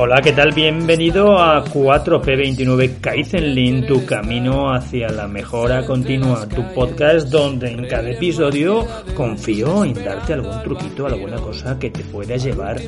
Hola, 0.00 0.20
¿qué 0.22 0.32
tal? 0.32 0.52
Bienvenido 0.52 1.40
a 1.40 1.64
4P29 1.64 3.00
Kaizenlin, 3.00 3.84
tu 3.84 4.06
camino 4.06 4.72
hacia 4.72 5.08
la 5.08 5.26
mejora 5.26 5.84
continua, 5.84 6.48
tu 6.48 6.62
podcast 6.72 7.26
donde 7.30 7.72
en 7.72 7.84
cada 7.88 8.08
episodio 8.08 8.86
confío 9.16 9.84
en 9.84 9.94
darte 9.94 10.34
algún 10.34 10.62
truquito, 10.62 11.04
alguna 11.04 11.38
cosa 11.38 11.76
que 11.80 11.90
te 11.90 12.04
pueda 12.04 12.36
llevar 12.36 12.80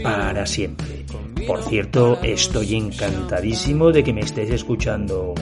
para 0.00 0.46
siempre. 0.46 1.04
Por 1.44 1.60
cierto, 1.64 2.20
estoy 2.22 2.76
encantadísimo 2.76 3.90
de 3.90 4.04
que 4.04 4.12
me 4.12 4.20
estés 4.20 4.50
escuchando. 4.50 5.34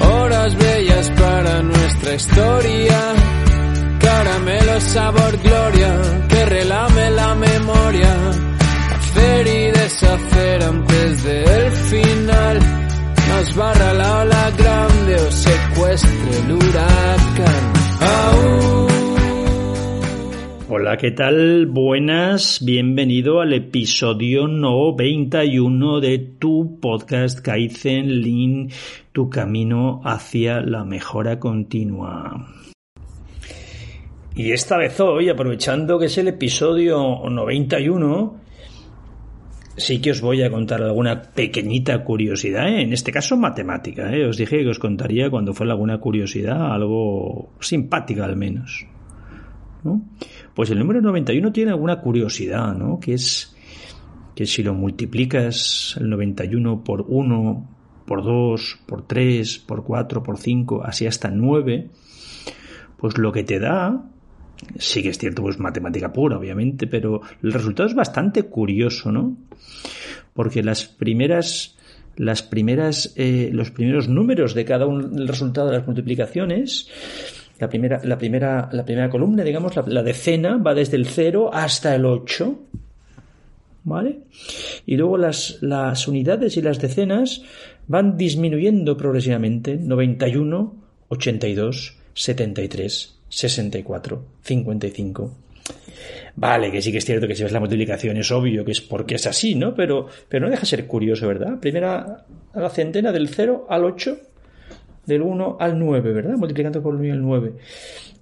Horas 0.00 0.56
bellas 0.56 1.10
para 1.10 1.62
nuestra 1.62 2.14
historia, 2.14 3.12
caramelo 4.00 4.80
sabor 4.80 5.38
gloria, 5.42 6.00
que 6.26 6.46
relame 6.46 7.10
la 7.10 7.34
memoria 7.34 8.53
y 9.46 9.70
deshacer 9.70 10.62
antes 10.62 11.24
del 11.24 11.70
final. 11.72 12.58
Nos 13.28 13.56
barra 13.56 13.94
la 14.24 14.50
grande 14.50 15.14
o 15.14 15.30
secuestre 15.30 16.42
el. 16.48 17.74
Hola, 20.68 20.96
¿qué 20.96 21.12
tal? 21.12 21.66
Buenas, 21.66 22.60
bienvenido 22.64 23.40
al 23.40 23.52
episodio 23.52 24.48
91 24.48 26.00
de 26.00 26.18
tu 26.18 26.80
podcast 26.80 27.40
Kaizen 27.40 28.22
Lean, 28.22 28.70
tu 29.12 29.30
camino 29.30 30.00
hacia 30.04 30.60
la 30.60 30.84
mejora 30.84 31.38
continua. 31.38 32.48
Y 34.34 34.50
esta 34.50 34.76
vez 34.76 34.98
hoy, 34.98 35.28
aprovechando 35.28 35.96
que 35.96 36.06
es 36.06 36.18
el 36.18 36.26
episodio 36.26 37.20
91, 37.30 38.43
sí 39.76 40.00
que 40.00 40.12
os 40.12 40.20
voy 40.20 40.42
a 40.42 40.50
contar 40.50 40.82
alguna 40.82 41.22
pequeñita 41.22 42.04
curiosidad, 42.04 42.68
¿eh? 42.68 42.82
en 42.82 42.92
este 42.92 43.12
caso 43.12 43.36
matemática. 43.36 44.12
¿eh? 44.14 44.26
Os 44.26 44.36
dije 44.36 44.62
que 44.62 44.68
os 44.68 44.78
contaría 44.78 45.30
cuando 45.30 45.54
fuera 45.54 45.72
alguna 45.72 45.98
curiosidad, 45.98 46.72
algo 46.72 47.52
simpática 47.60 48.24
al 48.24 48.36
menos. 48.36 48.86
¿no? 49.82 50.02
Pues 50.54 50.70
el 50.70 50.78
número 50.78 51.00
91 51.00 51.52
tiene 51.52 51.72
alguna 51.72 52.00
curiosidad, 52.00 52.74
¿no? 52.74 53.00
que 53.00 53.14
es 53.14 53.54
que 54.34 54.46
si 54.46 54.62
lo 54.62 54.74
multiplicas 54.74 55.96
el 56.00 56.10
91 56.10 56.82
por 56.82 57.04
1, 57.08 57.68
por 58.04 58.24
2, 58.24 58.78
por 58.86 59.06
3, 59.06 59.58
por 59.60 59.84
4, 59.84 60.22
por 60.22 60.38
5, 60.38 60.82
así 60.84 61.06
hasta 61.06 61.30
9, 61.30 61.90
pues 62.96 63.18
lo 63.18 63.32
que 63.32 63.44
te 63.44 63.58
da 63.58 64.10
sí 64.78 65.02
que 65.02 65.10
es 65.10 65.18
cierto, 65.18 65.42
pues 65.42 65.58
matemática 65.58 66.12
pura, 66.12 66.38
obviamente, 66.38 66.86
pero 66.86 67.20
el 67.42 67.52
resultado 67.52 67.88
es 67.88 67.94
bastante 67.94 68.44
curioso, 68.44 69.12
¿no? 69.12 69.36
Porque 70.32 70.62
las 70.62 70.84
primeras, 70.84 71.76
las 72.16 72.42
primeras, 72.42 73.12
eh, 73.16 73.50
los 73.52 73.70
primeros 73.70 74.08
números 74.08 74.54
de 74.54 74.64
cada 74.64 74.86
uno, 74.86 75.16
el 75.16 75.28
resultado 75.28 75.68
de 75.68 75.78
las 75.78 75.86
multiplicaciones, 75.86 76.88
la 77.58 77.68
primera, 77.68 78.00
la 78.04 78.18
primera, 78.18 78.68
la 78.72 78.84
primera 78.84 79.10
columna, 79.10 79.44
digamos, 79.44 79.76
la, 79.76 79.84
la 79.86 80.02
decena 80.02 80.56
va 80.56 80.74
desde 80.74 80.96
el 80.96 81.06
0 81.06 81.50
hasta 81.52 81.94
el 81.94 82.04
8, 82.04 82.58
¿vale? 83.84 84.20
Y 84.86 84.96
luego 84.96 85.16
las, 85.16 85.58
las 85.60 86.08
unidades 86.08 86.56
y 86.56 86.62
las 86.62 86.80
decenas 86.80 87.42
van 87.86 88.16
disminuyendo 88.16 88.96
progresivamente, 88.96 89.76
91, 89.76 90.74
82, 91.08 91.96
73, 92.14 93.13
64, 93.34 94.24
55. 94.42 95.36
Vale, 96.36 96.70
que 96.70 96.82
sí 96.82 96.92
que 96.92 96.98
es 96.98 97.04
cierto 97.04 97.26
que 97.26 97.34
si 97.34 97.42
ves 97.42 97.52
la 97.52 97.60
multiplicación 97.60 98.16
es 98.16 98.30
obvio 98.30 98.64
que 98.64 98.72
es 98.72 98.80
porque 98.80 99.14
es 99.16 99.26
así, 99.26 99.54
¿no? 99.54 99.74
Pero, 99.74 100.06
pero 100.28 100.44
no 100.44 100.50
deja 100.50 100.62
de 100.62 100.66
ser 100.66 100.86
curioso, 100.86 101.26
¿verdad? 101.26 101.58
Primera 101.60 102.24
la 102.54 102.70
centena 102.70 103.12
del 103.12 103.28
0 103.28 103.66
al 103.68 103.84
8, 103.84 104.18
del 105.06 105.22
1 105.22 105.56
al 105.60 105.78
9, 105.78 106.12
¿verdad? 106.12 106.36
Multiplicando 106.36 106.82
por 106.82 106.94
el 106.94 107.00
1 107.00 107.12
al 107.12 107.22
9. 107.22 107.52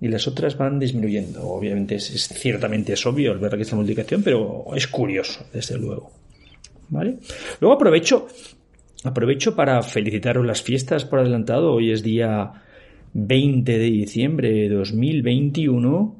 Y 0.00 0.08
las 0.08 0.26
otras 0.26 0.56
van 0.56 0.78
disminuyendo. 0.78 1.46
Obviamente 1.46 1.96
es, 1.96 2.10
es 2.10 2.28
ciertamente 2.28 2.92
es 2.94 3.06
obvio 3.06 3.32
al 3.32 3.38
ver 3.38 3.54
aquí 3.54 3.62
esta 3.62 3.76
multiplicación, 3.76 4.22
pero 4.22 4.66
es 4.74 4.86
curioso, 4.88 5.46
desde 5.52 5.78
luego. 5.78 6.10
¿Vale? 6.88 7.18
Luego 7.60 7.74
aprovecho, 7.74 8.28
aprovecho 9.04 9.54
para 9.54 9.82
felicitaros 9.82 10.44
las 10.44 10.62
fiestas 10.62 11.04
por 11.04 11.20
adelantado. 11.20 11.72
Hoy 11.72 11.92
es 11.92 12.02
día 12.02 12.52
20 13.14 13.78
de 13.78 13.84
diciembre 13.84 14.52
de 14.52 14.68
2021. 14.68 16.16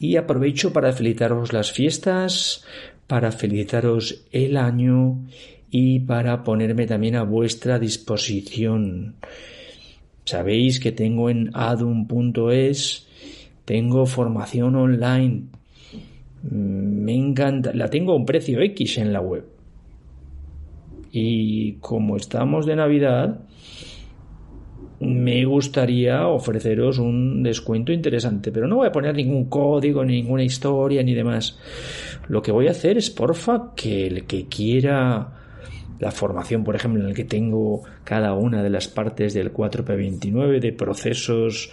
Y 0.00 0.16
aprovecho 0.16 0.72
para 0.72 0.92
felicitaros 0.92 1.52
las 1.52 1.72
fiestas, 1.72 2.64
para 3.06 3.30
felicitaros 3.30 4.24
el 4.32 4.56
año 4.56 5.18
y 5.70 6.00
para 6.00 6.44
ponerme 6.44 6.86
también 6.86 7.16
a 7.16 7.22
vuestra 7.22 7.78
disposición. 7.78 9.16
Sabéis 10.24 10.80
que 10.80 10.92
tengo 10.92 11.30
en 11.30 11.50
adum.es, 11.54 13.06
tengo 13.64 14.06
formación 14.06 14.76
online. 14.76 15.44
Me 16.50 17.14
encanta, 17.14 17.72
la 17.74 17.88
tengo 17.88 18.12
a 18.12 18.16
un 18.16 18.26
precio 18.26 18.60
X 18.60 18.98
en 18.98 19.12
la 19.12 19.20
web. 19.20 19.44
Y 21.10 21.72
como 21.74 22.16
estamos 22.16 22.66
de 22.66 22.76
Navidad, 22.76 23.40
me 25.02 25.44
gustaría 25.44 26.26
ofreceros 26.26 26.98
un 26.98 27.42
descuento 27.42 27.92
interesante, 27.92 28.52
pero 28.52 28.66
no 28.66 28.76
voy 28.76 28.88
a 28.88 28.92
poner 28.92 29.14
ningún 29.14 29.46
código, 29.46 30.04
ni 30.04 30.22
ninguna 30.22 30.44
historia, 30.44 31.02
ni 31.02 31.14
demás. 31.14 31.58
Lo 32.28 32.40
que 32.40 32.52
voy 32.52 32.68
a 32.68 32.70
hacer 32.70 32.98
es, 32.98 33.10
porfa, 33.10 33.72
que 33.74 34.06
el 34.06 34.24
que 34.24 34.46
quiera 34.46 35.32
la 35.98 36.10
formación, 36.10 36.64
por 36.64 36.74
ejemplo, 36.74 37.02
en 37.02 37.08
el 37.08 37.14
que 37.14 37.24
tengo 37.24 37.82
cada 38.04 38.34
una 38.34 38.62
de 38.62 38.70
las 38.70 38.88
partes 38.88 39.34
del 39.34 39.52
4P29, 39.52 40.60
de 40.60 40.72
procesos, 40.72 41.70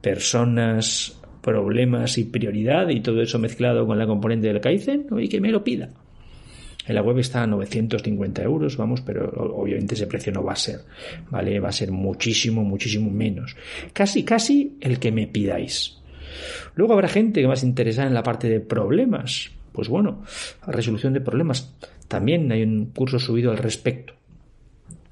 personas, 0.00 1.20
problemas 1.42 2.18
y 2.18 2.24
prioridad, 2.24 2.88
y 2.88 3.00
todo 3.00 3.20
eso 3.20 3.38
mezclado 3.38 3.86
con 3.86 3.98
la 3.98 4.06
componente 4.06 4.48
del 4.48 4.60
Kaizen, 4.60 5.06
y 5.18 5.28
que 5.28 5.40
me 5.40 5.50
lo 5.50 5.62
pida. 5.62 5.90
En 6.86 6.94
la 6.94 7.02
web 7.02 7.18
está 7.18 7.42
a 7.42 7.46
950 7.46 8.42
euros, 8.42 8.76
vamos, 8.76 9.00
pero 9.00 9.28
obviamente 9.56 9.94
ese 9.94 10.06
precio 10.06 10.32
no 10.32 10.44
va 10.44 10.52
a 10.52 10.56
ser, 10.56 10.80
¿vale? 11.30 11.58
Va 11.58 11.70
a 11.70 11.72
ser 11.72 11.90
muchísimo, 11.90 12.62
muchísimo 12.62 13.10
menos. 13.10 13.56
Casi, 13.92 14.24
casi 14.24 14.76
el 14.80 14.98
que 14.98 15.10
me 15.10 15.26
pidáis. 15.26 15.98
Luego 16.74 16.92
habrá 16.92 17.08
gente 17.08 17.40
que 17.40 17.48
más 17.48 17.64
interesada 17.64 18.06
en 18.06 18.14
la 18.14 18.22
parte 18.22 18.48
de 18.48 18.60
problemas. 18.60 19.50
Pues 19.72 19.88
bueno, 19.88 20.22
resolución 20.66 21.12
de 21.12 21.20
problemas. 21.20 21.74
También 22.08 22.50
hay 22.52 22.62
un 22.62 22.86
curso 22.86 23.18
subido 23.18 23.50
al 23.50 23.58
respecto. 23.58 24.14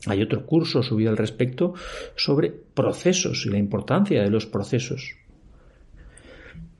Hay 0.06 0.22
otro 0.22 0.46
curso 0.46 0.82
subido 0.82 1.10
al 1.10 1.16
respecto 1.16 1.74
sobre 2.14 2.50
procesos 2.50 3.46
y 3.46 3.50
la 3.50 3.58
importancia 3.58 4.22
de 4.22 4.30
los 4.30 4.46
procesos 4.46 5.16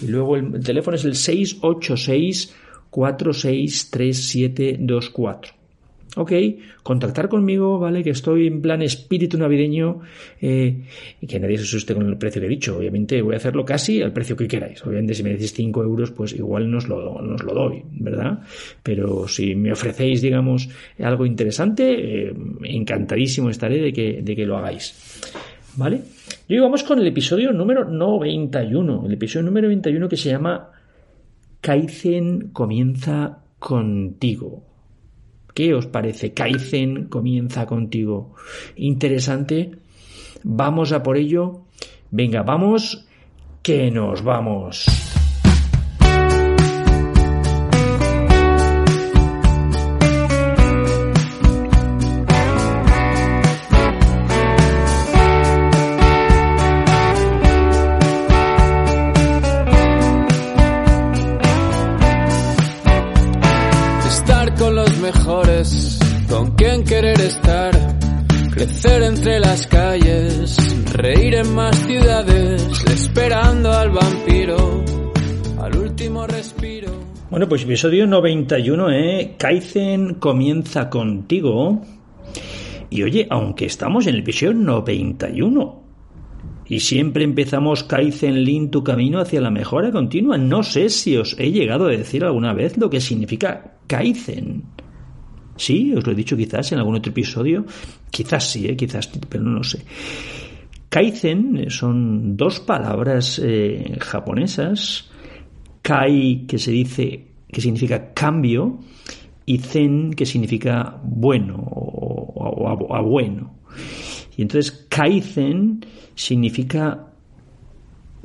Y 0.00 0.06
luego 0.06 0.36
el, 0.36 0.54
el 0.54 0.64
teléfono 0.64 0.96
es 0.96 1.04
el 1.04 1.14
686 1.14 2.54
463724. 2.90 5.61
Ok, 6.16 6.32
contactar 6.82 7.28
conmigo, 7.28 7.78
¿vale? 7.78 8.02
Que 8.02 8.10
estoy 8.10 8.46
en 8.46 8.60
plan 8.60 8.82
espíritu 8.82 9.38
navideño 9.38 10.00
eh, 10.40 10.82
y 11.20 11.26
que 11.26 11.40
nadie 11.40 11.56
se 11.58 11.64
asuste 11.64 11.94
con 11.94 12.06
el 12.06 12.18
precio 12.18 12.40
que 12.40 12.46
he 12.46 12.50
dicho. 12.50 12.76
Obviamente 12.76 13.22
voy 13.22 13.34
a 13.34 13.38
hacerlo 13.38 13.64
casi 13.64 14.02
al 14.02 14.12
precio 14.12 14.36
que 14.36 14.46
queráis. 14.46 14.84
Obviamente 14.84 15.14
si 15.14 15.22
me 15.22 15.30
decís 15.30 15.52
5 15.54 15.82
euros, 15.82 16.10
pues 16.10 16.34
igual 16.34 16.70
nos 16.70 16.88
lo, 16.88 17.20
nos 17.22 17.42
lo 17.42 17.54
doy, 17.54 17.82
¿verdad? 17.92 18.40
Pero 18.82 19.26
si 19.26 19.54
me 19.54 19.72
ofrecéis, 19.72 20.20
digamos, 20.20 20.68
algo 20.98 21.24
interesante, 21.24 22.26
eh, 22.28 22.34
encantadísimo 22.64 23.48
estaré 23.48 23.80
de 23.80 23.92
que, 23.92 24.20
de 24.22 24.36
que 24.36 24.46
lo 24.46 24.58
hagáis. 24.58 24.94
¿Vale? 25.76 26.02
Y 26.48 26.58
vamos 26.58 26.82
con 26.82 26.98
el 26.98 27.06
episodio 27.06 27.52
número 27.52 27.86
91. 27.86 29.04
El 29.06 29.12
episodio 29.14 29.46
número 29.46 29.68
91 29.68 30.08
que 30.08 30.18
se 30.18 30.28
llama 30.28 30.70
Kaizen 31.62 32.50
comienza 32.52 33.38
contigo. 33.58 34.71
¿Qué 35.54 35.74
os 35.74 35.86
parece? 35.86 36.32
Kaizen 36.32 37.06
comienza 37.06 37.66
contigo. 37.66 38.34
Interesante. 38.76 39.72
Vamos 40.42 40.92
a 40.92 41.02
por 41.02 41.16
ello. 41.16 41.62
Venga, 42.10 42.42
vamos, 42.42 43.06
que 43.62 43.90
nos 43.90 44.22
vamos. 44.22 45.21
Bueno, 77.42 77.48
pues 77.48 77.64
episodio 77.64 78.06
91, 78.06 78.90
¿eh? 78.92 79.34
Kaizen 79.36 80.14
comienza 80.14 80.88
contigo. 80.88 81.82
Y 82.88 83.02
oye, 83.02 83.26
aunque 83.30 83.64
estamos 83.64 84.06
en 84.06 84.14
el 84.14 84.20
episodio 84.20 84.54
91, 84.54 85.82
y 86.68 86.78
siempre 86.78 87.24
empezamos 87.24 87.82
Kaizen 87.82 88.44
Lin 88.44 88.70
tu 88.70 88.84
camino 88.84 89.18
hacia 89.18 89.40
la 89.40 89.50
mejora 89.50 89.90
continua. 89.90 90.38
No 90.38 90.62
sé 90.62 90.88
si 90.88 91.16
os 91.16 91.34
he 91.36 91.50
llegado 91.50 91.86
a 91.86 91.90
decir 91.90 92.22
alguna 92.22 92.54
vez 92.54 92.78
lo 92.78 92.88
que 92.88 93.00
significa 93.00 93.78
Kaizen. 93.88 94.62
Sí, 95.56 95.92
os 95.96 96.06
lo 96.06 96.12
he 96.12 96.14
dicho 96.14 96.36
quizás 96.36 96.70
en 96.70 96.78
algún 96.78 96.94
otro 96.94 97.10
episodio. 97.10 97.64
Quizás 98.08 98.52
sí, 98.52 98.68
¿eh? 98.68 98.76
quizás, 98.76 99.10
pero 99.28 99.42
no 99.42 99.54
lo 99.54 99.64
sé. 99.64 99.84
Kaizen 100.88 101.68
son 101.70 102.36
dos 102.36 102.60
palabras 102.60 103.40
eh, 103.44 103.96
japonesas. 103.98 105.08
Kai, 105.82 106.46
que 106.46 106.58
se 106.58 106.70
dice, 106.70 107.31
que 107.52 107.60
significa 107.60 108.12
cambio, 108.14 108.80
y 109.46 109.58
zen, 109.58 110.14
que 110.14 110.26
significa 110.26 110.98
bueno 111.04 111.56
o, 111.56 112.68
a, 112.94 113.00
bueno. 113.00 113.54
Y 114.36 114.42
entonces 114.42 114.86
Kaizen 114.88 115.84
significa 116.14 117.08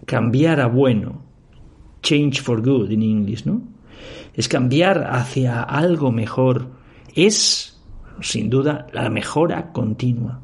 cambiar 0.06 0.60
a 0.60 0.68
bueno. 0.68 1.26
Change 2.02 2.42
for 2.42 2.62
good 2.62 2.92
en 2.92 3.02
inglés, 3.02 3.46
¿no? 3.46 3.62
Es 4.34 4.48
cambiar 4.48 5.08
hacia 5.12 5.64
algo 5.64 6.12
mejor 6.12 6.70
es, 7.16 7.82
sin 8.22 8.50
duda, 8.50 8.88
la 8.94 9.10
mejora 9.10 9.72
continua. 9.74 10.40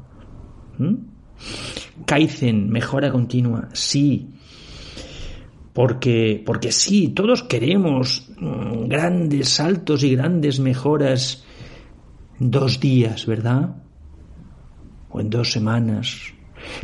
¿Mm? 0.78 0.94
Kaizen, 2.04 2.68
mejora 2.68 3.10
continua, 3.10 3.68
sí. 3.72 4.28
Porque, 5.74 6.40
porque 6.46 6.70
sí, 6.70 7.08
todos 7.08 7.42
queremos 7.42 8.30
mm, 8.38 8.86
grandes 8.86 9.48
saltos 9.48 10.04
y 10.04 10.14
grandes 10.14 10.60
mejoras 10.60 11.44
en 12.40 12.52
dos 12.52 12.78
días, 12.78 13.26
¿verdad? 13.26 13.74
O 15.10 15.20
en 15.20 15.30
dos 15.30 15.50
semanas. 15.50 16.32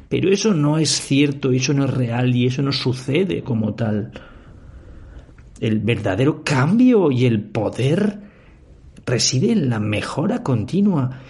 Pero 0.08 0.30
eso 0.30 0.54
no 0.54 0.76
es 0.76 1.00
cierto, 1.00 1.52
eso 1.52 1.72
no 1.72 1.84
es 1.84 1.94
real 1.94 2.34
y 2.34 2.46
eso 2.46 2.62
no 2.62 2.72
sucede 2.72 3.42
como 3.42 3.74
tal. 3.74 4.10
El 5.60 5.78
verdadero 5.78 6.42
cambio 6.42 7.12
y 7.12 7.26
el 7.26 7.42
poder 7.42 8.18
reside 9.06 9.52
en 9.52 9.70
la 9.70 9.78
mejora 9.78 10.42
continua, 10.42 11.20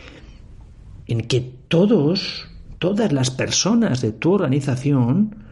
en 1.06 1.20
que 1.22 1.40
todos, 1.68 2.48
todas 2.78 3.12
las 3.12 3.30
personas 3.30 4.00
de 4.00 4.12
tu 4.12 4.32
organización 4.32 5.49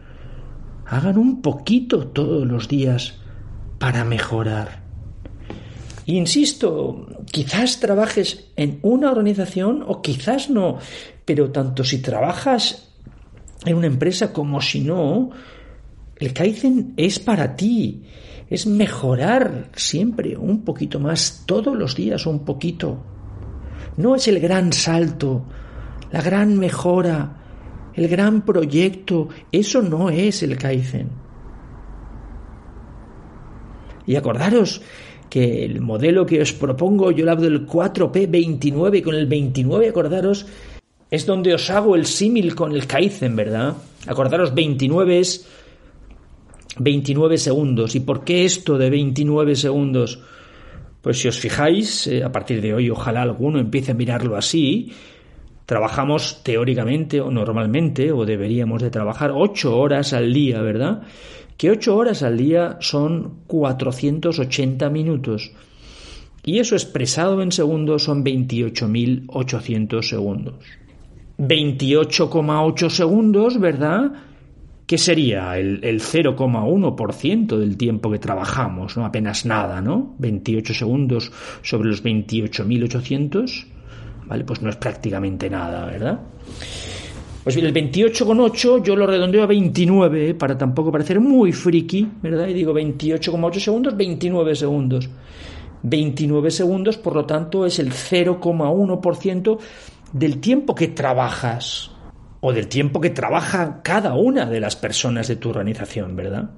hagan 0.89 1.17
un 1.17 1.41
poquito 1.41 2.07
todos 2.07 2.45
los 2.45 2.67
días 2.67 3.15
para 3.77 4.03
mejorar. 4.03 4.83
Insisto, 6.05 7.07
quizás 7.31 7.79
trabajes 7.79 8.51
en 8.55 8.79
una 8.81 9.11
organización 9.11 9.83
o 9.87 10.01
quizás 10.01 10.49
no, 10.49 10.79
pero 11.23 11.51
tanto 11.51 11.83
si 11.83 12.01
trabajas 12.01 12.89
en 13.65 13.75
una 13.75 13.87
empresa 13.87 14.33
como 14.33 14.59
si 14.61 14.81
no, 14.81 15.29
el 16.17 16.33
Kaizen 16.33 16.93
es 16.97 17.19
para 17.19 17.55
ti 17.55 18.03
es 18.49 18.65
mejorar 18.65 19.69
siempre 19.75 20.35
un 20.35 20.63
poquito 20.63 20.99
más, 20.99 21.43
todos 21.45 21.77
los 21.77 21.95
días 21.95 22.25
un 22.25 22.45
poquito. 22.45 22.97
No 23.97 24.15
es 24.15 24.27
el 24.27 24.39
gran 24.39 24.73
salto, 24.73 25.45
la 26.11 26.21
gran 26.21 26.57
mejora, 26.57 27.38
el 27.95 28.07
gran 28.07 28.43
proyecto, 28.43 29.29
eso 29.51 29.81
no 29.81 30.09
es 30.09 30.43
el 30.43 30.57
Kaizen. 30.57 31.09
Y 34.05 34.15
acordaros 34.15 34.81
que 35.29 35.63
el 35.63 35.81
modelo 35.81 36.25
que 36.25 36.41
os 36.41 36.53
propongo, 36.53 37.11
yo 37.11 37.29
hablo 37.29 37.43
del 37.43 37.67
4P29, 37.67 39.03
con 39.03 39.15
el 39.15 39.27
29, 39.27 39.89
acordaros, 39.89 40.47
es 41.11 41.25
donde 41.25 41.53
os 41.53 41.69
hago 41.69 41.95
el 41.95 42.05
símil 42.05 42.55
con 42.55 42.71
el 42.71 42.87
Kaizen, 42.87 43.35
¿verdad? 43.35 43.75
Acordaros, 44.07 44.53
29 44.53 45.19
es 45.19 45.47
29 46.79 47.37
segundos. 47.37 47.95
¿Y 47.95 47.99
por 47.99 48.23
qué 48.23 48.45
esto 48.45 48.77
de 48.77 48.89
29 48.89 49.55
segundos? 49.55 50.19
Pues 51.01 51.19
si 51.19 51.27
os 51.27 51.39
fijáis, 51.39 52.07
eh, 52.07 52.23
a 52.23 52.31
partir 52.31 52.61
de 52.61 52.73
hoy 52.73 52.89
ojalá 52.89 53.21
alguno 53.21 53.59
empiece 53.59 53.91
a 53.91 53.95
mirarlo 53.95 54.35
así, 54.35 54.91
trabajamos 55.69 56.41
teóricamente 56.41 57.21
o 57.21 57.29
normalmente, 57.29 58.11
o 58.11 58.25
deberíamos 58.25 58.81
de 58.81 58.89
trabajar 58.89 59.29
8 59.35 59.77
horas 59.77 60.13
al 60.13 60.33
día, 60.33 60.63
¿verdad? 60.63 61.03
Que 61.57 61.69
8 61.69 61.95
horas 61.95 62.23
al 62.23 62.39
día 62.39 62.77
son 62.79 63.41
480 63.45 64.89
minutos. 64.89 65.51
Y 66.43 66.57
eso 66.57 66.73
expresado 66.73 67.43
en 67.43 67.51
segundos 67.51 68.05
son 68.05 68.25
28.800 68.25 70.01
segundos. 70.01 70.55
28,8 71.37 72.89
segundos, 72.89 73.59
¿verdad? 73.59 74.11
¿Qué 74.87 74.97
sería 74.97 75.55
el, 75.59 75.81
0,1% 75.83 77.57
del 77.57 77.77
tiempo 77.77 78.09
que 78.09 78.17
trabajamos, 78.17 78.97
¿no? 78.97 79.05
Apenas 79.05 79.45
nada, 79.45 79.81
¿no? 79.81 80.15
28 80.17 80.73
segundos 80.73 81.31
sobre 81.61 81.89
los 81.89 82.03
28.800, 82.03 83.78
¿vale? 84.29 84.43
Pues 84.45 84.61
no 84.61 84.69
es 84.69 84.75
prácticamente 84.75 85.49
nada, 85.49 85.85
¿verdad? 85.87 86.19
Pues 87.43 87.55
bien, 87.55 87.67
el 87.67 87.73
28,8 87.73 88.83
yo 88.83 88.95
lo 88.95 89.07
redondeo 89.07 89.43
a 89.43 89.47
29, 89.47 90.29
¿eh? 90.29 90.33
para 90.35 90.57
tampoco 90.57 90.91
parecer 90.91 91.19
muy 91.19 91.51
friki, 91.51 92.07
¿verdad? 92.21 92.47
Y 92.47 92.53
digo 92.53 92.73
28,8 92.73 93.59
segundos, 93.59 93.97
29 93.97 94.55
segundos. 94.55 95.09
29 95.81 96.51
segundos, 96.51 96.97
por 96.97 97.15
lo 97.15 97.25
tanto, 97.25 97.65
es 97.65 97.79
el 97.79 97.91
0,1% 97.91 99.57
del 100.11 100.39
tiempo 100.39 100.75
que 100.75 100.89
trabajas 100.89 101.91
o 102.41 102.53
del 102.53 102.67
tiempo 102.67 103.01
que 103.01 103.09
trabaja 103.09 103.81
cada 103.81 104.13
una 104.13 104.45
de 104.45 104.59
las 104.59 104.75
personas 104.75 105.27
de 105.27 105.37
tu 105.37 105.49
organización, 105.49 106.15
¿verdad? 106.15 106.51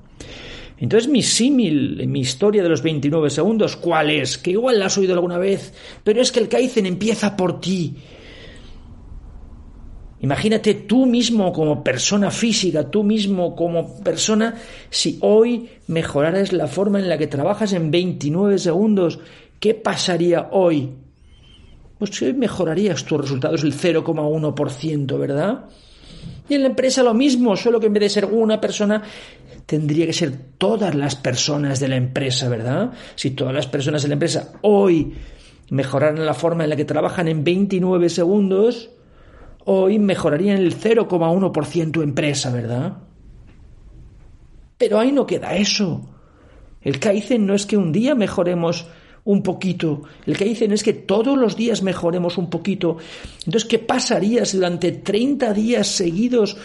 Entonces 0.81 1.07
mi 1.07 1.21
símil, 1.21 2.07
mi 2.07 2.21
historia 2.21 2.63
de 2.63 2.69
los 2.69 2.81
29 2.81 3.29
segundos, 3.29 3.75
¿cuál 3.75 4.09
es? 4.09 4.39
Que 4.39 4.51
igual 4.51 4.79
la 4.79 4.87
has 4.87 4.97
oído 4.97 5.13
alguna 5.13 5.37
vez, 5.37 5.73
pero 6.03 6.21
es 6.21 6.31
que 6.31 6.39
el 6.39 6.49
Kaizen 6.49 6.87
empieza 6.87 7.37
por 7.37 7.61
ti. 7.61 7.95
Imagínate 10.21 10.73
tú 10.73 11.05
mismo 11.05 11.53
como 11.53 11.83
persona 11.83 12.31
física, 12.31 12.89
tú 12.89 13.03
mismo 13.03 13.55
como 13.55 14.01
persona, 14.03 14.55
si 14.89 15.19
hoy 15.21 15.69
mejoraras 15.85 16.51
la 16.51 16.67
forma 16.67 16.99
en 16.99 17.09
la 17.09 17.17
que 17.19 17.27
trabajas 17.27 17.73
en 17.73 17.91
29 17.91 18.57
segundos, 18.57 19.19
¿qué 19.59 19.75
pasaría 19.75 20.49
hoy? 20.51 20.89
pues 22.01 22.19
mejorarías 22.33 23.05
tus 23.05 23.21
resultados 23.21 23.61
el 23.61 23.75
0,1%, 23.75 25.19
¿verdad? 25.19 25.65
Y 26.49 26.55
en 26.55 26.63
la 26.63 26.69
empresa 26.69 27.03
lo 27.03 27.13
mismo, 27.13 27.55
solo 27.55 27.79
que 27.79 27.85
en 27.85 27.93
vez 27.93 28.01
de 28.01 28.09
ser 28.09 28.25
una 28.25 28.59
persona, 28.59 29.03
tendría 29.71 30.05
que 30.05 30.11
ser 30.11 30.33
todas 30.57 30.93
las 30.95 31.15
personas 31.15 31.79
de 31.79 31.87
la 31.87 31.95
empresa, 31.95 32.49
¿verdad? 32.49 32.91
Si 33.15 33.31
todas 33.31 33.53
las 33.53 33.67
personas 33.67 34.01
de 34.01 34.09
la 34.09 34.15
empresa 34.15 34.51
hoy 34.63 35.13
mejoraran 35.69 36.25
la 36.25 36.33
forma 36.33 36.65
en 36.65 36.71
la 36.71 36.75
que 36.75 36.83
trabajan 36.83 37.29
en 37.29 37.45
29 37.45 38.09
segundos, 38.09 38.89
hoy 39.63 39.97
mejorarían 39.97 40.57
el 40.57 40.77
0,1% 40.77 42.03
empresa, 42.03 42.51
¿verdad? 42.51 42.97
Pero 44.77 44.99
ahí 44.99 45.13
no 45.13 45.25
queda 45.25 45.55
eso. 45.55 46.01
El 46.81 46.99
Kaizen 46.99 47.45
no 47.45 47.55
es 47.55 47.65
que 47.65 47.77
un 47.77 47.93
día 47.93 48.13
mejoremos 48.13 48.87
un 49.23 49.41
poquito. 49.41 50.01
El 50.25 50.37
Kaizen 50.37 50.73
es 50.73 50.83
que 50.83 50.91
todos 50.91 51.37
los 51.37 51.55
días 51.55 51.81
mejoremos 51.81 52.37
un 52.37 52.49
poquito. 52.49 52.97
Entonces, 53.45 53.69
¿qué 53.69 53.79
pasaría 53.79 54.43
si 54.43 54.57
durante 54.57 54.91
30 54.91 55.53
días 55.53 55.87
seguidos 55.87 56.57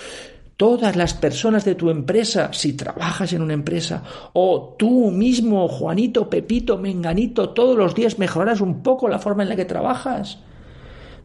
todas 0.57 0.97
las 0.97 1.15
personas 1.15 1.65
de 1.65 1.75
tu 1.75 1.91
empresa, 1.91 2.51
si 2.53 2.73
trabajas 2.73 3.33
en 3.33 3.43
una 3.43 3.55
empresa, 3.55 4.03
o 4.33 4.75
tú 4.79 5.11
mismo, 5.11 5.69
Juanito, 5.69 6.31
Pepito, 6.31 6.79
Menganito, 6.79 7.51
todos 7.51 7.77
los 7.77 7.95
días 7.95 8.19
mejoraras 8.19 8.61
un 8.61 8.83
poco 8.83 9.09
la 9.09 9.19
forma 9.19 9.43
en 9.43 9.51
la 9.51 9.57
que 9.57 9.67
trabajas? 9.67 10.39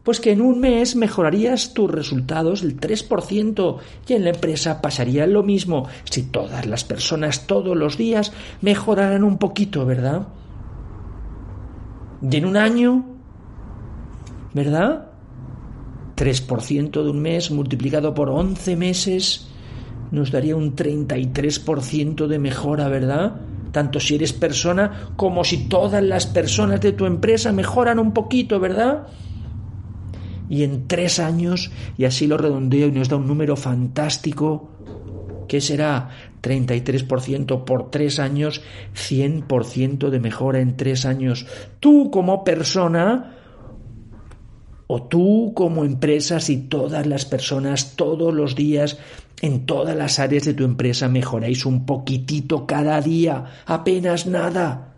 Pues 0.02 0.18
que 0.18 0.32
en 0.32 0.40
un 0.40 0.58
mes 0.60 0.96
mejorarías 0.96 1.74
tus 1.74 1.90
resultados 1.90 2.62
el 2.62 2.78
3% 2.78 3.78
y 4.08 4.12
en 4.12 4.24
la 4.24 4.30
empresa 4.30 4.82
pasaría 4.82 5.26
lo 5.28 5.44
mismo 5.44 5.86
si 6.04 6.24
todas 6.24 6.66
las 6.66 6.82
personas 6.82 7.46
todos 7.46 7.76
los 7.76 7.96
días 7.96 8.32
mejoraran 8.62 9.22
un 9.22 9.38
poquito, 9.38 9.86
¿verdad? 9.86 10.26
Y 12.20 12.36
en 12.36 12.46
un 12.46 12.56
año, 12.56 13.04
¿verdad? 14.52 15.11
3% 16.22 17.02
de 17.02 17.10
un 17.10 17.20
mes 17.20 17.50
multiplicado 17.50 18.14
por 18.14 18.30
11 18.30 18.76
meses 18.76 19.48
nos 20.12 20.30
daría 20.30 20.54
un 20.54 20.76
33% 20.76 22.28
de 22.28 22.38
mejora, 22.38 22.86
¿verdad? 22.86 23.40
Tanto 23.72 23.98
si 23.98 24.14
eres 24.14 24.32
persona 24.32 25.08
como 25.16 25.42
si 25.42 25.66
todas 25.66 26.00
las 26.00 26.26
personas 26.26 26.80
de 26.80 26.92
tu 26.92 27.06
empresa 27.06 27.50
mejoran 27.50 27.98
un 27.98 28.12
poquito, 28.12 28.60
¿verdad? 28.60 29.08
Y 30.48 30.62
en 30.62 30.86
tres 30.86 31.18
años, 31.18 31.72
y 31.98 32.04
así 32.04 32.28
lo 32.28 32.38
redondeo 32.38 32.86
y 32.86 32.92
nos 32.92 33.08
da 33.08 33.16
un 33.16 33.26
número 33.26 33.56
fantástico, 33.56 34.68
¿qué 35.48 35.60
será? 35.60 36.10
33% 36.40 37.64
por 37.64 37.90
tres 37.90 38.20
años, 38.20 38.62
100% 38.94 40.08
de 40.08 40.20
mejora 40.20 40.60
en 40.60 40.76
tres 40.76 41.04
años. 41.04 41.46
Tú 41.80 42.12
como 42.12 42.44
persona 42.44 43.41
o 44.92 45.04
tú 45.04 45.52
como 45.54 45.86
empresa, 45.86 46.38
si 46.38 46.68
todas 46.68 47.06
las 47.06 47.24
personas 47.24 47.96
todos 47.96 48.34
los 48.34 48.54
días 48.54 48.98
en 49.40 49.64
todas 49.64 49.96
las 49.96 50.18
áreas 50.18 50.44
de 50.44 50.52
tu 50.52 50.64
empresa 50.64 51.08
mejoráis 51.08 51.64
un 51.64 51.86
poquitito 51.86 52.66
cada 52.66 53.00
día, 53.00 53.62
apenas 53.64 54.26
nada. 54.26 54.92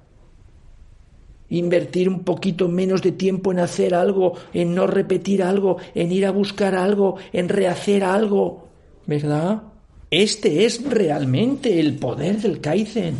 Invertir 1.48 2.08
un 2.08 2.24
poquito 2.24 2.68
menos 2.68 3.02
de 3.02 3.12
tiempo 3.12 3.52
en 3.52 3.60
hacer 3.60 3.94
algo, 3.94 4.34
en 4.52 4.74
no 4.74 4.88
repetir 4.88 5.44
algo, 5.44 5.76
en 5.94 6.10
ir 6.10 6.26
a 6.26 6.32
buscar 6.32 6.74
algo, 6.74 7.14
en 7.32 7.48
rehacer 7.48 8.02
algo, 8.02 8.66
¿verdad? 9.06 9.62
Este 10.10 10.64
es 10.64 10.82
realmente 10.82 11.78
el 11.78 11.98
poder 11.98 12.40
del 12.40 12.60
Kaizen. 12.60 13.14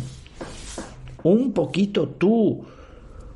Un 1.23 1.53
poquito 1.53 2.09
tú, 2.09 2.65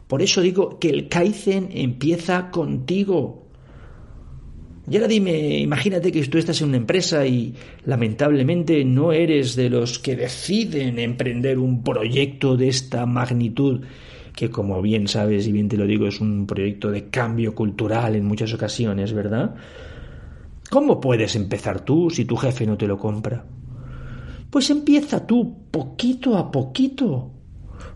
por 0.10 0.24
eso 0.24 0.42
digo 0.42 0.80
que 0.80 0.90
el 0.90 1.08
Kaizen 1.08 1.70
empieza 1.72 2.50
contigo. 2.50 3.46
Y 4.90 4.96
ahora 4.96 5.08
dime, 5.08 5.60
imagínate 5.60 6.12
que 6.12 6.26
tú 6.26 6.40
estás 6.40 6.60
en 6.62 6.70
una 6.70 6.78
empresa 6.78 7.28
y 7.28 7.54
lamentablemente 7.86 8.84
no 8.86 9.12
eres 9.14 9.56
de 9.56 9.70
los 9.70 10.00
que 10.00 10.16
deciden 10.16 10.98
emprender 10.98 11.60
un 11.60 11.84
proyecto 11.84 12.58
de 12.58 12.70
esta 12.70 13.06
magnitud, 13.06 13.82
que 14.36 14.50
como 14.50 14.82
bien 14.82 15.08
sabes 15.08 15.48
y 15.48 15.52
bien 15.52 15.70
te 15.70 15.78
lo 15.78 15.86
digo 15.86 16.08
es 16.08 16.20
un 16.20 16.48
proyecto 16.48 16.90
de 16.90 17.10
cambio 17.10 17.54
cultural 17.54 18.16
en 18.16 18.26
muchas 18.26 18.52
ocasiones, 18.52 19.14
¿verdad? 19.14 19.54
¿Cómo 20.72 21.00
puedes 21.00 21.36
empezar 21.36 21.86
tú 21.86 22.10
si 22.10 22.26
tu 22.26 22.36
jefe 22.36 22.66
no 22.66 22.80
te 22.80 22.88
lo 22.88 22.98
compra? 22.98 23.46
Pues 24.50 24.72
empieza 24.72 25.28
tú, 25.28 25.68
poquito 25.70 26.36
a 26.36 26.52
poquito 26.52 27.39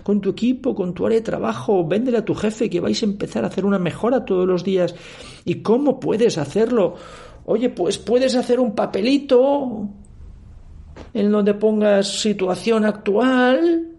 con 0.04 0.22
tu 0.22 0.30
equipo, 0.30 0.76
con 0.76 0.94
tu 0.94 1.06
área 1.06 1.20
de 1.20 1.24
trabajo, 1.24 1.88
véndele 1.88 2.18
a 2.18 2.26
tu 2.26 2.36
jefe 2.36 2.70
que 2.70 2.80
vais 2.80 3.02
a 3.02 3.06
empezar 3.06 3.44
a 3.44 3.48
hacer 3.48 3.66
una 3.66 3.80
mejora 3.80 4.26
todos 4.26 4.46
los 4.48 4.64
días. 4.64 4.94
¿Y 5.46 5.56
cómo 5.56 6.00
puedes 6.00 6.38
hacerlo? 6.38 6.96
Oye, 7.46 7.70
pues 7.70 7.98
puedes 7.98 8.36
hacer 8.36 8.60
un 8.60 8.76
papelito 8.76 9.90
en 11.14 11.32
donde 11.32 11.54
pongas 11.54 12.22
situación 12.22 12.86
actual, 12.86 13.90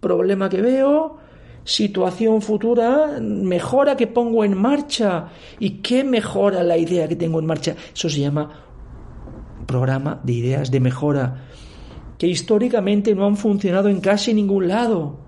problema 0.00 0.48
que 0.48 0.60
veo, 0.60 1.18
situación 1.64 2.42
futura, 2.42 3.18
mejora 3.20 3.96
que 3.96 4.06
pongo 4.06 4.44
en 4.44 4.60
marcha. 4.60 5.28
¿Y 5.58 5.80
qué 5.80 6.04
mejora 6.04 6.62
la 6.62 6.76
idea 6.76 7.08
que 7.08 7.16
tengo 7.16 7.38
en 7.38 7.46
marcha? 7.46 7.76
Eso 7.94 8.08
se 8.08 8.20
llama 8.20 8.50
programa 9.66 10.20
de 10.22 10.32
ideas 10.32 10.70
de 10.70 10.80
mejora, 10.80 11.44
que 12.18 12.26
históricamente 12.26 13.14
no 13.14 13.26
han 13.26 13.36
funcionado 13.36 13.88
en 13.88 14.00
casi 14.00 14.34
ningún 14.34 14.68
lado 14.68 15.18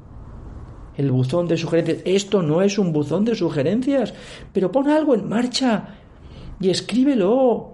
el 0.96 1.10
buzón 1.10 1.48
de 1.48 1.56
sugerencias. 1.56 2.02
Esto 2.04 2.42
no 2.42 2.62
es 2.62 2.78
un 2.78 2.92
buzón 2.92 3.24
de 3.24 3.34
sugerencias, 3.34 4.14
pero 4.52 4.70
pon 4.70 4.88
algo 4.88 5.14
en 5.14 5.28
marcha 5.28 5.96
y 6.60 6.70
escríbelo. 6.70 7.72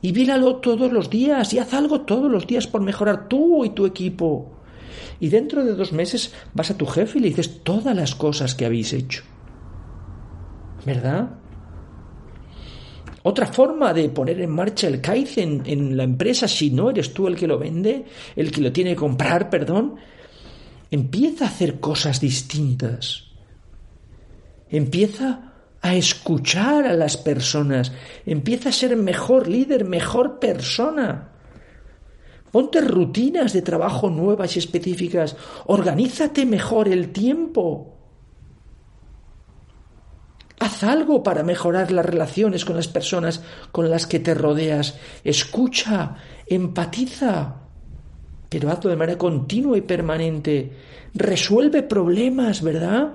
Y 0.00 0.12
víralo 0.12 0.56
todos 0.56 0.92
los 0.92 1.08
días 1.08 1.54
y 1.54 1.58
haz 1.58 1.72
algo 1.72 2.02
todos 2.02 2.30
los 2.30 2.46
días 2.46 2.66
por 2.66 2.82
mejorar 2.82 3.26
tú 3.26 3.64
y 3.64 3.70
tu 3.70 3.86
equipo. 3.86 4.52
Y 5.18 5.30
dentro 5.30 5.64
de 5.64 5.74
dos 5.74 5.92
meses 5.92 6.34
vas 6.52 6.70
a 6.70 6.76
tu 6.76 6.84
jefe 6.84 7.18
y 7.18 7.22
le 7.22 7.28
dices 7.28 7.62
todas 7.62 7.96
las 7.96 8.14
cosas 8.14 8.54
que 8.54 8.66
habéis 8.66 8.92
hecho. 8.92 9.22
¿Verdad? 10.84 11.30
Otra 13.22 13.46
forma 13.46 13.94
de 13.94 14.10
poner 14.10 14.38
en 14.42 14.50
marcha 14.50 14.86
el 14.86 15.00
Kaizen 15.00 15.62
en 15.64 15.96
la 15.96 16.04
empresa, 16.04 16.46
si 16.46 16.70
no 16.70 16.90
eres 16.90 17.14
tú 17.14 17.26
el 17.26 17.36
que 17.36 17.46
lo 17.46 17.58
vende, 17.58 18.04
el 18.36 18.50
que 18.50 18.60
lo 18.60 18.70
tiene 18.70 18.90
que 18.90 18.96
comprar, 18.96 19.48
perdón, 19.48 19.94
empieza 20.94 21.44
a 21.44 21.48
hacer 21.48 21.80
cosas 21.80 22.20
distintas. 22.20 23.24
Empieza 24.68 25.52
a 25.82 25.96
escuchar 25.96 26.86
a 26.86 26.94
las 26.94 27.16
personas, 27.16 27.90
empieza 28.24 28.68
a 28.68 28.72
ser 28.72 28.96
mejor 28.96 29.48
líder, 29.48 29.84
mejor 29.84 30.38
persona. 30.38 31.32
Ponte 32.52 32.80
rutinas 32.80 33.52
de 33.52 33.62
trabajo 33.62 34.08
nuevas 34.08 34.54
y 34.54 34.60
específicas, 34.60 35.36
organízate 35.66 36.46
mejor 36.46 36.86
el 36.86 37.10
tiempo. 37.10 37.98
Haz 40.60 40.84
algo 40.84 41.24
para 41.24 41.42
mejorar 41.42 41.90
las 41.90 42.06
relaciones 42.06 42.64
con 42.64 42.76
las 42.76 42.86
personas 42.86 43.42
con 43.72 43.90
las 43.90 44.06
que 44.06 44.20
te 44.20 44.32
rodeas. 44.32 44.96
Escucha, 45.24 46.14
empatiza 46.46 47.63
pero 48.48 48.70
hazlo 48.70 48.90
de 48.90 48.96
manera 48.96 49.18
continua 49.18 49.76
y 49.76 49.82
permanente. 49.82 50.70
Resuelve 51.14 51.82
problemas, 51.82 52.62
¿verdad? 52.62 53.14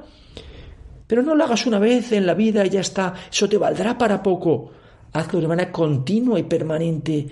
Pero 1.07 1.23
no 1.23 1.35
lo 1.35 1.43
hagas 1.43 1.65
una 1.65 1.79
vez 1.79 2.11
en 2.11 2.25
la 2.25 2.33
vida 2.33 2.65
y 2.65 2.69
ya 2.69 2.81
está, 2.81 3.13
eso 3.31 3.49
te 3.49 3.57
valdrá 3.57 3.97
para 3.97 4.21
poco. 4.21 4.71
Hazlo 5.13 5.41
de 5.41 5.47
manera 5.47 5.71
continua 5.71 6.39
y 6.39 6.43
permanente, 6.43 7.27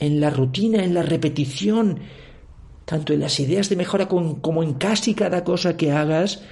en 0.00 0.20
la 0.20 0.30
rutina, 0.30 0.82
en 0.82 0.94
la 0.94 1.02
repetición, 1.02 2.00
tanto 2.84 3.12
en 3.12 3.20
las 3.20 3.38
ideas 3.38 3.68
de 3.68 3.76
mejora 3.76 4.08
como 4.08 4.62
en 4.62 4.74
casi 4.74 5.14
cada 5.14 5.44
cosa 5.44 5.76
que 5.76 5.92
hagas, 5.92 6.42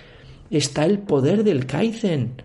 está 0.50 0.84
el 0.84 1.00
poder 1.00 1.44
del 1.44 1.66
Kaizen. 1.66 2.42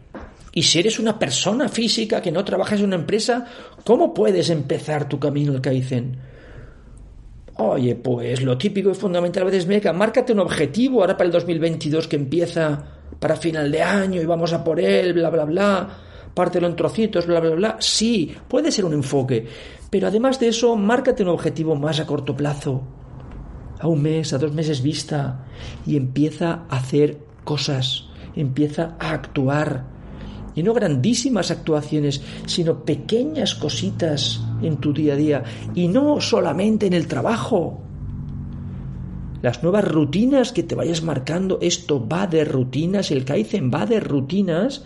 Y 0.54 0.64
si 0.64 0.80
eres 0.80 0.98
una 0.98 1.20
persona 1.20 1.70
física 1.70 2.22
que 2.22 2.32
no 2.32 2.44
trabajas 2.44 2.80
en 2.80 2.88
una 2.88 2.96
empresa, 2.96 3.46
¿cómo 3.84 4.14
puedes 4.14 4.50
empezar 4.50 5.08
tu 5.08 5.20
camino 5.20 5.54
al 5.54 5.62
Kaizen? 5.62 6.18
Oye, 7.60 7.96
pues 7.96 8.44
lo 8.44 8.56
típico 8.58 8.92
y 8.92 8.94
fundamental 8.94 9.44
a 9.44 9.46
veces, 9.48 9.66
meca, 9.66 9.92
márcate 9.92 10.32
un 10.32 10.40
objetivo 10.40 11.02
ahora 11.02 11.18
para 11.18 11.26
el 11.26 11.32
2022 11.32 12.08
que 12.08 12.16
empieza 12.16 12.84
para 13.20 13.36
final 13.36 13.72
de 13.72 13.82
año 13.82 14.22
y 14.22 14.26
vamos 14.26 14.54
a 14.54 14.64
por 14.64 14.80
él, 14.80 15.14
bla, 15.14 15.32
bla, 15.32 15.46
bla, 15.46 15.90
pártelo 16.36 16.68
en 16.68 16.76
trocitos, 16.76 17.26
bla, 17.26 17.40
bla, 17.40 17.56
bla. 17.56 17.78
Sí, 17.80 18.36
puede 18.48 18.72
ser 18.72 18.86
un 18.86 18.94
enfoque, 18.94 19.48
pero 19.90 20.08
además 20.08 20.40
de 20.40 20.50
eso, 20.50 20.76
márcate 20.76 21.24
un 21.24 21.30
objetivo 21.30 21.76
más 21.76 22.00
a 22.00 22.06
corto 22.06 22.36
plazo, 22.36 22.84
a 23.80 23.88
un 23.88 24.04
mes, 24.04 24.34
a 24.34 24.38
dos 24.38 24.54
meses 24.54 24.84
vista, 24.84 25.46
y 25.84 25.98
empieza 25.98 26.66
a 26.70 26.78
hacer 26.78 27.18
cosas, 27.44 28.06
empieza 28.36 28.96
a 29.00 29.14
actuar 29.14 29.97
y 30.58 30.64
no 30.64 30.74
grandísimas 30.74 31.52
actuaciones, 31.52 32.20
sino 32.48 32.84
pequeñas 32.84 33.54
cositas 33.54 34.42
en 34.64 34.78
tu 34.78 34.92
día 34.92 35.14
a 35.14 35.16
día 35.16 35.44
y 35.76 35.88
no 35.88 36.20
solamente 36.20 36.88
en 36.88 36.94
el 36.94 37.08
trabajo. 37.08 37.80
Las 39.44 39.62
nuevas 39.62 39.88
rutinas 39.88 40.52
que 40.52 40.64
te 40.64 40.74
vayas 40.74 41.04
marcando, 41.04 41.60
esto 41.62 42.06
va 42.08 42.26
de 42.26 42.44
rutinas, 42.44 43.12
el 43.12 43.24
Kaizen 43.24 43.72
va 43.72 43.86
de 43.86 44.00
rutinas, 44.00 44.84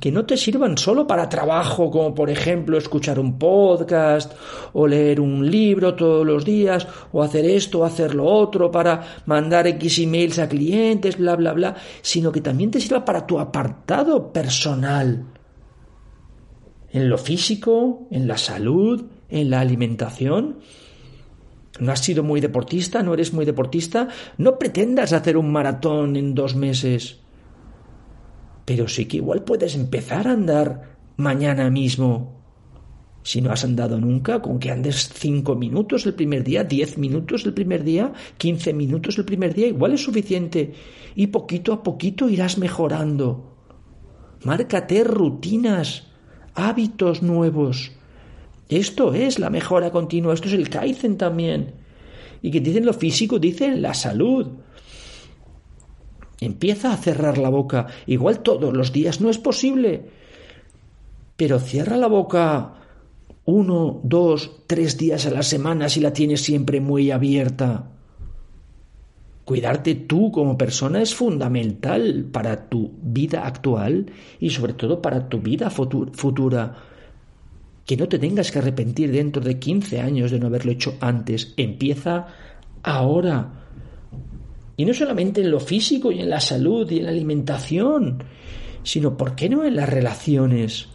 que 0.00 0.12
no 0.12 0.24
te 0.26 0.36
sirvan 0.36 0.76
solo 0.76 1.06
para 1.06 1.28
trabajo, 1.28 1.90
como 1.90 2.14
por 2.14 2.30
ejemplo 2.30 2.78
escuchar 2.78 3.18
un 3.18 3.38
podcast 3.38 4.32
o 4.72 4.86
leer 4.86 5.20
un 5.20 5.50
libro 5.50 5.94
todos 5.94 6.26
los 6.26 6.44
días 6.44 6.86
o 7.12 7.22
hacer 7.22 7.44
esto 7.44 7.80
o 7.80 7.84
hacer 7.84 8.14
lo 8.14 8.24
otro 8.24 8.70
para 8.70 9.22
mandar 9.26 9.66
X 9.66 9.98
emails 10.00 10.38
a 10.38 10.48
clientes, 10.48 11.16
bla, 11.16 11.36
bla, 11.36 11.52
bla, 11.52 11.74
sino 12.02 12.30
que 12.32 12.40
también 12.40 12.70
te 12.70 12.80
sirva 12.80 13.04
para 13.04 13.26
tu 13.26 13.38
apartado 13.38 14.32
personal. 14.32 15.24
En 16.92 17.08
lo 17.08 17.18
físico, 17.18 18.06
en 18.10 18.26
la 18.26 18.38
salud, 18.38 19.04
en 19.28 19.50
la 19.50 19.60
alimentación. 19.60 20.60
¿No 21.78 21.92
has 21.92 22.00
sido 22.00 22.22
muy 22.22 22.40
deportista? 22.40 23.02
¿No 23.02 23.12
eres 23.12 23.34
muy 23.34 23.44
deportista? 23.44 24.08
No 24.38 24.58
pretendas 24.58 25.12
hacer 25.12 25.36
un 25.36 25.52
maratón 25.52 26.16
en 26.16 26.34
dos 26.34 26.54
meses 26.54 27.20
pero 28.66 28.88
sí 28.88 29.06
que 29.06 29.18
igual 29.18 29.44
puedes 29.44 29.74
empezar 29.74 30.28
a 30.28 30.32
andar 30.32 30.98
mañana 31.16 31.70
mismo. 31.70 32.36
Si 33.22 33.40
no 33.40 33.50
has 33.50 33.64
andado 33.64 33.98
nunca, 33.98 34.42
con 34.42 34.58
que 34.58 34.70
andes 34.70 35.08
cinco 35.14 35.56
minutos 35.56 36.04
el 36.04 36.14
primer 36.14 36.44
día, 36.44 36.62
diez 36.62 36.98
minutos 36.98 37.46
el 37.46 37.54
primer 37.54 37.82
día, 37.82 38.12
quince 38.38 38.72
minutos 38.74 39.18
el 39.18 39.24
primer 39.24 39.54
día, 39.54 39.68
igual 39.68 39.94
es 39.94 40.02
suficiente. 40.02 40.74
Y 41.14 41.28
poquito 41.28 41.72
a 41.72 41.82
poquito 41.82 42.28
irás 42.28 42.58
mejorando. 42.58 43.56
Márcate 44.44 45.02
rutinas, 45.04 46.08
hábitos 46.54 47.22
nuevos. 47.22 47.92
Esto 48.68 49.14
es 49.14 49.38
la 49.38 49.50
mejora 49.50 49.90
continua, 49.90 50.34
esto 50.34 50.48
es 50.48 50.54
el 50.54 50.68
Kaizen 50.68 51.16
también. 51.16 51.72
Y 52.42 52.50
que 52.50 52.60
dicen 52.60 52.84
lo 52.84 52.92
físico, 52.92 53.38
dicen 53.38 53.80
la 53.80 53.94
salud. 53.94 54.48
Empieza 56.40 56.92
a 56.92 56.96
cerrar 56.96 57.38
la 57.38 57.48
boca. 57.48 57.86
Igual 58.06 58.40
todos 58.40 58.74
los 58.74 58.92
días 58.92 59.20
no 59.20 59.30
es 59.30 59.38
posible. 59.38 60.10
Pero 61.36 61.58
cierra 61.58 61.96
la 61.96 62.08
boca 62.08 62.74
uno, 63.46 64.00
dos, 64.02 64.62
tres 64.66 64.98
días 64.98 65.24
a 65.26 65.30
la 65.30 65.42
semana 65.42 65.88
si 65.88 66.00
la 66.00 66.12
tienes 66.12 66.42
siempre 66.42 66.80
muy 66.80 67.10
abierta. 67.10 67.90
Cuidarte 69.44 69.94
tú 69.94 70.32
como 70.32 70.58
persona 70.58 71.00
es 71.00 71.14
fundamental 71.14 72.26
para 72.32 72.68
tu 72.68 72.90
vida 73.00 73.46
actual 73.46 74.06
y 74.40 74.50
sobre 74.50 74.72
todo 74.72 75.00
para 75.00 75.28
tu 75.28 75.38
vida 75.38 75.70
futura. 75.70 76.74
Que 77.84 77.96
no 77.96 78.08
te 78.08 78.18
tengas 78.18 78.50
que 78.50 78.58
arrepentir 78.58 79.12
dentro 79.12 79.40
de 79.40 79.60
15 79.60 80.00
años 80.00 80.32
de 80.32 80.40
no 80.40 80.48
haberlo 80.48 80.72
hecho 80.72 80.96
antes. 81.00 81.54
Empieza 81.56 82.26
ahora. 82.82 83.52
Y 84.76 84.84
no 84.84 84.92
solamente 84.92 85.40
en 85.40 85.50
lo 85.50 85.60
físico 85.60 86.12
y 86.12 86.20
en 86.20 86.30
la 86.30 86.40
salud 86.40 86.90
y 86.90 86.98
en 86.98 87.04
la 87.04 87.10
alimentación, 87.10 88.22
sino, 88.82 89.16
¿por 89.16 89.34
qué 89.34 89.48
no 89.48 89.64
en 89.64 89.76
las 89.76 89.88
relaciones? 89.88 90.88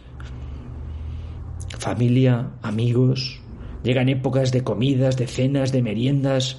Familia, 1.78 2.50
amigos, 2.62 3.40
llegan 3.82 4.08
épocas 4.08 4.52
de 4.52 4.62
comidas, 4.62 5.16
de 5.16 5.26
cenas, 5.26 5.72
de 5.72 5.82
meriendas, 5.82 6.58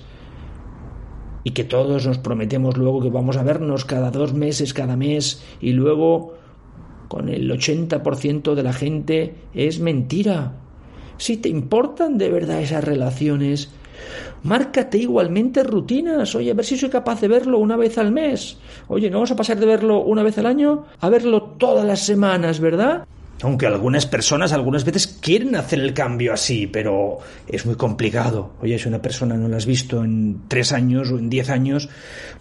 y 1.44 1.52
que 1.52 1.64
todos 1.64 2.06
nos 2.06 2.18
prometemos 2.18 2.78
luego 2.78 3.02
que 3.02 3.10
vamos 3.10 3.38
a 3.38 3.44
vernos 3.44 3.86
cada 3.86 4.12
dos 4.12 4.34
meses, 4.34 4.74
cada 4.74 4.96
mes, 4.96 5.44
y 5.62 5.72
luego 5.72 6.36
con 7.08 7.30
el 7.30 7.50
80% 7.52 8.54
de 8.54 8.64
la 8.64 8.74
gente 8.74 9.36
es 9.54 9.80
mentira. 9.80 10.56
Si 11.18 11.38
te 11.38 11.50
importan 11.50 12.18
de 12.18 12.30
verdad 12.30 12.62
esas 12.62 12.84
relaciones, 12.84 13.70
Márcate 14.44 14.98
igualmente 14.98 15.64
rutinas. 15.64 16.36
Oye, 16.36 16.52
a 16.52 16.54
ver 16.54 16.66
si 16.66 16.78
soy 16.78 16.90
capaz 16.90 17.22
de 17.22 17.28
verlo 17.28 17.60
una 17.60 17.78
vez 17.78 17.98
al 17.98 18.12
mes. 18.12 18.58
Oye, 18.88 19.10
¿no 19.10 19.18
vamos 19.18 19.32
a 19.32 19.36
pasar 19.36 19.60
de 19.60 19.66
verlo 19.66 20.02
una 20.02 20.24
vez 20.24 20.38
al 20.38 20.46
año 20.46 20.86
a 21.00 21.10
verlo 21.10 21.56
todas 21.58 21.86
las 21.86 22.02
semanas, 22.02 22.60
verdad? 22.60 23.06
Aunque 23.42 23.68
algunas 23.68 24.06
personas 24.06 24.54
algunas 24.54 24.86
veces 24.86 25.08
quieren 25.08 25.56
hacer 25.56 25.80
el 25.80 25.94
cambio 25.94 26.34
así, 26.34 26.66
pero 26.68 27.18
es 27.48 27.66
muy 27.66 27.76
complicado. 27.76 28.52
Oye, 28.62 28.80
si 28.80 28.88
una 28.88 29.02
persona 29.02 29.36
no 29.36 29.50
la 29.50 29.58
has 29.58 29.66
visto 29.66 30.04
en 30.04 30.44
tres 30.48 30.72
años 30.72 31.12
o 31.12 31.20
en 31.20 31.30
diez 31.30 31.50
años, 31.50 31.90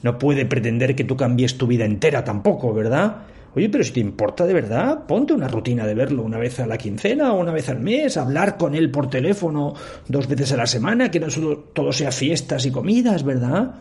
no 0.03 0.19
puede 0.19 0.47
pretender 0.47 0.95
que 0.95 1.03
tú 1.03 1.17
cambies 1.17 1.59
tu 1.59 1.67
vida 1.67 1.85
entera 1.85 2.23
tampoco, 2.23 2.73
¿verdad? 2.73 3.17
Oye, 3.55 3.69
pero 3.69 3.85
si 3.85 3.93
te 3.93 4.01
importa 4.01 4.47
de 4.47 4.55
verdad, 4.55 5.07
ponte 5.07 5.35
una 5.35 5.49
rutina 5.49 5.87
de 5.87 5.95
verlo 5.95 6.23
una 6.23 6.39
vez 6.39 6.59
a 6.61 6.67
la 6.67 6.79
quincena 6.79 7.35
o 7.35 7.41
una 7.41 7.53
vez 7.53 7.69
al 7.69 7.81
mes, 7.81 8.17
hablar 8.17 8.57
con 8.57 8.75
él 8.75 8.91
por 8.91 9.11
teléfono 9.11 9.75
dos 10.09 10.27
veces 10.27 10.53
a 10.53 10.57
la 10.57 10.67
semana, 10.67 11.11
que 11.11 11.21
no 11.21 11.29
solo 11.29 11.59
todo 11.59 11.93
sea 11.93 12.13
fiestas 12.13 12.65
y 12.65 12.71
comidas, 12.71 13.25
¿verdad? 13.25 13.75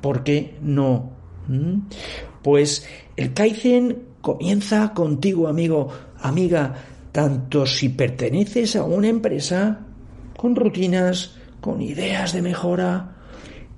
¿Por 0.00 0.24
qué 0.24 0.56
no? 0.62 1.12
¿Mm? 1.46 1.82
Pues 2.42 2.86
el 3.16 3.34
Kaizen 3.34 4.02
comienza 4.20 4.92
contigo, 4.94 5.46
amigo, 5.46 5.88
amiga, 6.20 6.74
tanto 7.12 7.66
si 7.66 7.90
perteneces 7.90 8.74
a 8.74 8.84
una 8.84 9.08
empresa 9.08 9.80
con 10.36 10.56
rutinas, 10.56 11.36
con 11.60 11.82
ideas 11.82 12.32
de 12.32 12.42
mejora, 12.42 13.09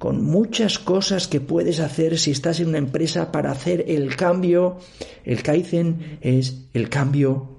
con 0.03 0.25
muchas 0.25 0.81
cosas 0.81 1.29
que 1.29 1.41
puedes 1.41 1.79
hacer 1.79 2.19
si 2.19 2.33
estás 2.33 2.59
en 2.59 2.71
una 2.71 2.79
empresa 2.79 3.31
para 3.31 3.53
hacer 3.53 3.85
el 3.87 4.17
cambio. 4.17 4.79
El 5.25 5.45
Kaizen 5.45 6.19
es 6.21 6.65
el 6.75 6.89
cambio. 6.89 7.51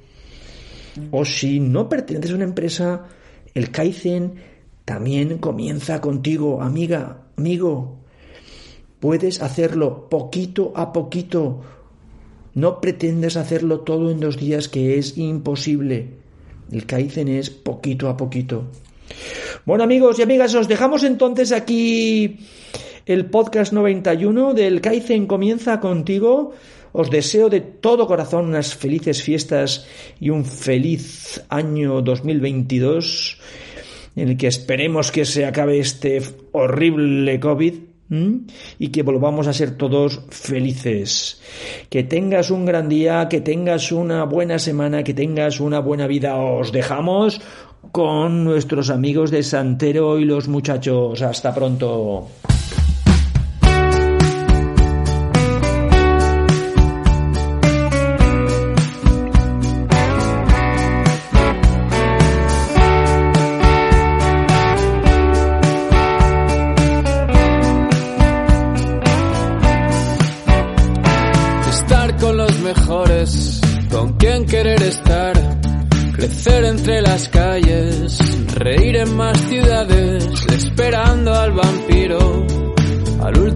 O 1.11 1.23
si 1.23 1.61
no 1.61 1.87
perteneces 1.87 2.31
a 2.31 2.35
una 2.35 2.43
empresa, 2.43 3.07
el 3.53 3.71
Kaizen 3.71 4.33
también 4.83 5.37
comienza 5.37 6.01
contigo, 6.01 6.61
amiga, 6.61 7.27
amigo. 7.37 7.99
Puedes 8.99 9.41
hacerlo 9.41 10.09
poquito 10.09 10.73
a 10.75 10.91
poquito. 10.91 11.61
No 12.55 12.81
pretendes 12.81 13.37
hacerlo 13.37 13.79
todo 13.79 14.11
en 14.11 14.19
dos 14.19 14.35
días, 14.35 14.67
que 14.67 14.97
es 14.97 15.17
imposible. 15.17 16.09
El 16.69 16.85
Kaizen 16.87 17.29
es 17.29 17.49
poquito 17.49 18.09
a 18.09 18.17
poquito. 18.17 18.65
Bueno 19.65 19.83
amigos 19.83 20.19
y 20.19 20.21
amigas, 20.21 20.53
os 20.55 20.67
dejamos 20.67 21.03
entonces 21.03 21.51
aquí 21.51 22.39
el 23.05 23.25
podcast 23.27 23.73
91 23.73 24.53
del 24.53 24.81
Kaizen 24.81 25.27
comienza 25.27 25.79
contigo. 25.79 26.51
Os 26.91 27.09
deseo 27.09 27.49
de 27.49 27.61
todo 27.61 28.07
corazón 28.07 28.47
unas 28.47 28.75
felices 28.75 29.23
fiestas 29.23 29.87
y 30.19 30.29
un 30.29 30.45
feliz 30.45 31.43
año 31.49 32.01
2022 32.01 33.39
en 34.15 34.29
el 34.29 34.37
que 34.37 34.47
esperemos 34.47 35.11
que 35.11 35.25
se 35.25 35.45
acabe 35.45 35.79
este 35.79 36.21
horrible 36.51 37.39
COVID 37.39 37.73
y 38.77 38.89
que 38.89 39.01
volvamos 39.01 39.47
a 39.47 39.53
ser 39.53 39.75
todos 39.75 40.21
felices. 40.29 41.41
Que 41.89 42.03
tengas 42.03 42.51
un 42.51 42.65
gran 42.65 42.87
día, 42.87 43.27
que 43.27 43.41
tengas 43.41 43.91
una 43.91 44.23
buena 44.25 44.59
semana, 44.59 45.03
que 45.03 45.15
tengas 45.15 45.59
una 45.59 45.79
buena 45.79 46.05
vida. 46.05 46.35
Os 46.37 46.71
dejamos 46.71 47.41
con 47.91 48.43
nuestros 48.43 48.89
amigos 48.89 49.31
de 49.31 49.43
Santero 49.43 50.19
y 50.19 50.25
los 50.25 50.47
muchachos. 50.47 51.21
Hasta 51.21 51.53
pronto. 51.53 52.27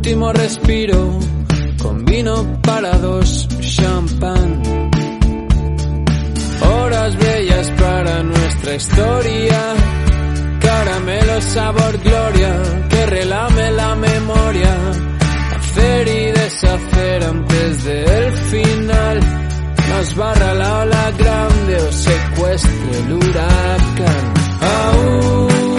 Último 0.07 0.31
respiro, 0.31 1.19
con 1.81 2.05
vino 2.05 2.61
para 2.61 2.97
dos, 2.97 3.45
champán. 3.59 4.61
Horas 6.61 7.17
bellas 7.17 7.71
para 7.71 8.23
nuestra 8.23 8.75
historia, 8.75 9.59
caramelo 10.61 11.41
sabor 11.41 11.97
gloria, 12.01 12.53
que 12.89 13.05
relame 13.05 13.71
la 13.71 13.95
memoria, 13.95 14.77
hacer 15.57 16.07
y 16.07 16.31
deshacer 16.31 17.23
antes 17.25 17.83
del 17.83 18.31
final 18.31 19.19
nos 19.89 20.15
barra 20.15 20.53
la 20.53 20.79
ola 20.83 21.11
grande 21.17 21.75
o 21.75 21.91
secuestre 21.91 22.97
el 22.99 23.11
huracán. 23.11 24.33
Aún 24.61 25.76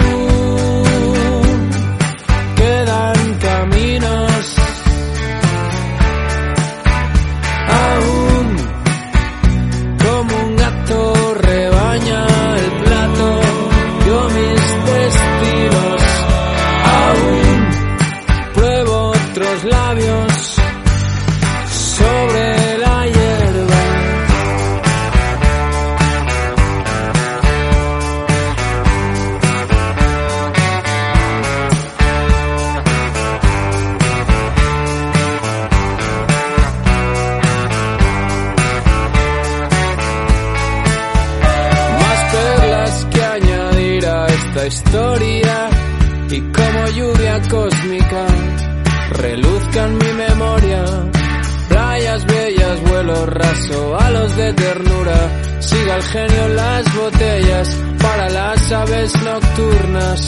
para 58.01 58.29
las 58.29 58.71
aves 58.71 59.13
nocturnas. 59.21 60.27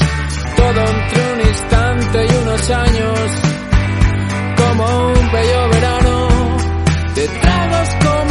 Todo 0.57 0.81
entre 0.81 1.33
un 1.33 1.41
instante 1.47 2.25
y 2.25 2.35
unos 2.43 2.69
años, 2.69 3.19
como 4.57 5.07
un 5.07 5.31
bello 5.31 5.69
verano 5.69 6.27
de 7.15 7.27
tragos 7.27 7.89
con 8.03 8.30